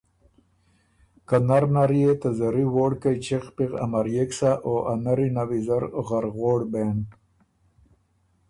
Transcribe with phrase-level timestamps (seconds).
[1.27, 5.43] که نر نر يې ته زری ووړکئ چِغ پِغ امريېک سَۀ او ا نري نه
[5.49, 6.97] ویزر غرغوړ بېن۔